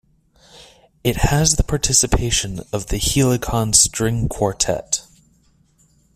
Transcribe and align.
It 1.03 1.17
has 1.17 1.57
the 1.57 1.63
participation 1.63 2.61
of 2.73 2.87
the 2.87 2.97
Helicon 2.97 3.71
String 3.73 4.27
Quartet. 4.27 5.05